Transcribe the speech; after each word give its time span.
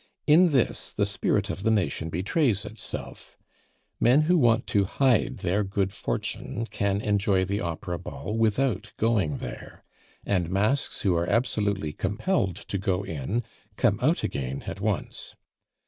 In 0.25 0.49
this 0.49 0.91
the 0.93 1.05
spirit 1.05 1.51
of 1.51 1.61
the 1.61 1.69
nation 1.69 2.09
betrays 2.09 2.65
itself. 2.65 3.37
Men 3.99 4.23
who 4.23 4.35
want 4.35 4.65
to 4.65 4.85
hide 4.85 5.37
their 5.41 5.63
good 5.63 5.93
fortune 5.93 6.65
can 6.65 7.01
enjoy 7.01 7.45
the 7.45 7.61
opera 7.61 7.99
ball 7.99 8.35
without 8.35 8.93
going 8.97 9.37
there; 9.37 9.83
and 10.25 10.49
masks 10.49 11.01
who 11.03 11.13
are 11.15 11.29
absolutely 11.29 11.93
compelled 11.93 12.55
to 12.55 12.79
go 12.79 13.03
in 13.03 13.43
come 13.75 13.99
out 14.01 14.23
again 14.23 14.63
at 14.63 14.81
once. 14.81 15.35